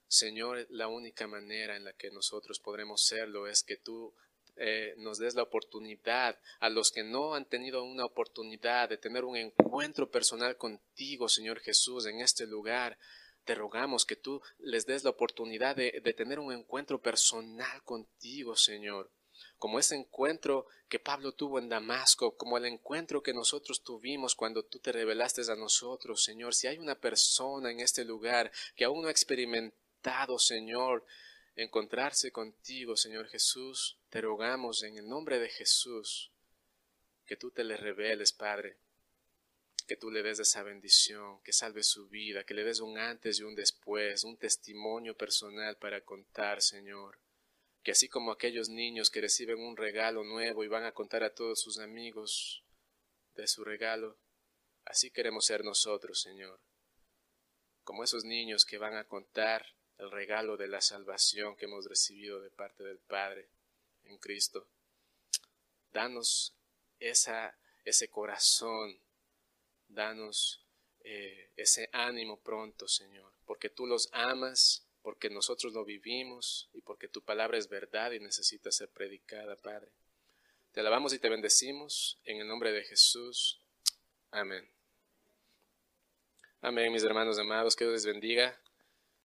[0.08, 4.16] Señor, la única manera en la que nosotros podremos serlo es que tú
[4.58, 9.26] eh, nos des la oportunidad a los que no han tenido una oportunidad de tener
[9.26, 12.98] un encuentro personal contigo, Señor Jesús, en este lugar.
[13.46, 18.56] Te rogamos que tú les des la oportunidad de, de tener un encuentro personal contigo,
[18.56, 19.12] Señor
[19.58, 24.64] como ese encuentro que Pablo tuvo en Damasco, como el encuentro que nosotros tuvimos cuando
[24.64, 26.54] tú te revelaste a nosotros, Señor.
[26.54, 31.06] Si hay una persona en este lugar que aún no ha experimentado, Señor,
[31.56, 36.32] encontrarse contigo, Señor Jesús, te rogamos en el nombre de Jesús
[37.26, 38.78] que tú te le reveles, Padre,
[39.88, 43.40] que tú le des esa bendición, que salve su vida, que le des un antes
[43.40, 47.18] y un después, un testimonio personal para contar, Señor.
[47.82, 51.34] Que así como aquellos niños que reciben un regalo nuevo y van a contar a
[51.34, 52.64] todos sus amigos
[53.34, 54.20] de su regalo,
[54.86, 56.62] así queremos ser nosotros, Señor.
[57.84, 59.66] Como esos niños que van a contar
[59.98, 63.50] el regalo de la salvación que hemos recibido de parte del Padre
[64.06, 64.68] en Cristo.
[65.92, 66.56] Danos
[67.00, 69.00] ese corazón,
[69.88, 70.66] danos
[71.02, 77.10] eh, ese ánimo pronto, Señor, porque tú los amas, porque nosotros lo vivimos y porque
[77.10, 79.92] tu palabra es verdad y necesita ser predicada, Padre.
[80.72, 83.62] Te alabamos y te bendecimos en el nombre de Jesús.
[84.32, 84.68] Amén.
[86.62, 88.58] Amén, mis hermanos amados, que Dios les bendiga.